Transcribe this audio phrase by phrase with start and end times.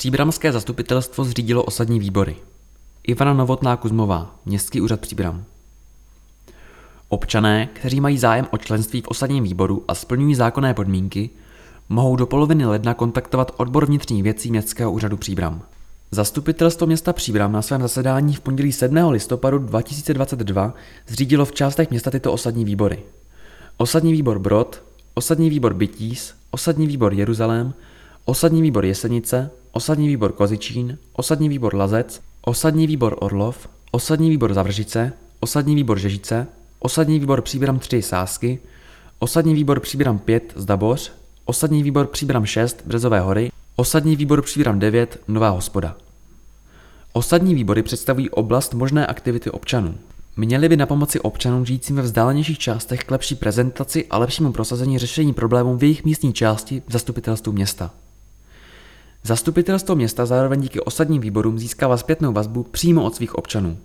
[0.00, 2.36] Příbramské zastupitelstvo zřídilo osadní výbory.
[3.02, 5.44] Ivana Novotná Kuzmová, Městský úřad Příbram.
[7.08, 11.30] Občané, kteří mají zájem o členství v osadním výboru a splňují zákonné podmínky,
[11.88, 15.62] mohou do poloviny ledna kontaktovat odbor vnitřních věcí Městského úřadu Příbram.
[16.10, 18.96] Zastupitelstvo města Příbram na svém zasedání v pondělí 7.
[18.96, 20.74] listopadu 2022
[21.08, 23.02] zřídilo v částech města tyto osadní výbory.
[23.76, 24.82] Osadní výbor Brod,
[25.14, 27.74] Osadní výbor Bytíz, Osadní výbor Jeruzalém,
[28.24, 35.12] Osadní výbor Jesenice, Osadní výbor Kozičín, Osadní výbor Lazec, Osadní výbor Orlov, Osadní výbor Zavržice,
[35.40, 36.46] Osadní výbor Žežice,
[36.78, 38.58] Osadní výbor Příbram 3 Sásky,
[39.18, 41.12] Osadní výbor Příbram 5 Zdaboř,
[41.44, 45.96] Osadní výbor Příbram 6 Březové hory, Osadní výbor Příbram 9 Nová hospoda.
[47.12, 49.94] Osadní výbory představují oblast možné aktivity občanů.
[50.36, 54.98] Měly by na pomoci občanům žijícím ve vzdálenějších částech k lepší prezentaci a lepšímu prosazení
[54.98, 57.90] řešení problémů v jejich místní části v zastupitelstvu města.
[59.24, 63.78] Zastupitelstvo města zároveň díky osadním výborům získává zpětnou vazbu přímo od svých občanů.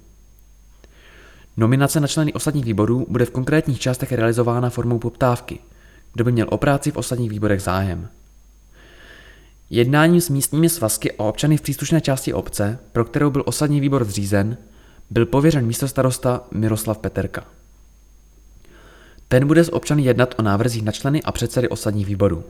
[1.58, 5.59] Nominace na členy osadních výborů bude v konkrétních částech realizována formou poptávky,
[6.14, 8.08] kdo by měl o práci v osadních výborech zájem.
[9.70, 14.06] Jednáním s místními svazky a občany v příslušné části obce, pro kterou byl osadní výbor
[14.06, 14.58] zřízen,
[15.09, 17.46] byl pověřen místostarosta Miroslav Peterka.
[19.28, 22.44] Ten bude s občany jednat o návrzích na členy a předsedy osadních výborů.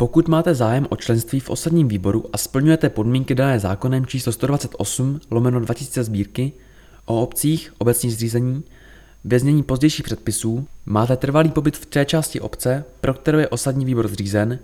[0.00, 5.20] Pokud máte zájem o členství v osadním výboru a splňujete podmínky dané zákonem číslo 128
[5.30, 6.52] lomeno 2000 sbírky
[7.04, 8.62] o obcích, obecní zřízení,
[9.24, 13.84] ve znění pozdějších předpisů, máte trvalý pobyt v té části obce, pro kterou je osadní
[13.84, 14.58] výbor zřízen,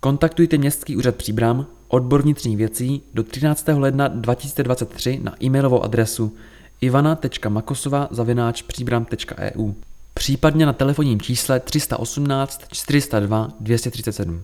[0.00, 3.68] kontaktujte Městský úřad Příbram, odbor vnitřních věcí do 13.
[3.68, 6.36] ledna 2023 na e-mailovou adresu
[6.80, 9.72] ivana.makosova.příbram.eu
[10.14, 14.42] případně na telefonním čísle 318 402 237.